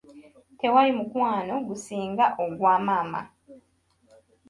Tewali 0.59 0.91
mukwano 0.99 1.53
gusinga 1.67 2.25
ogwa 2.43 2.73
maama. 2.85 3.21